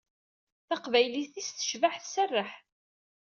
[0.67, 2.51] Taqbaylit-is tecbeḥ, tserreḥ.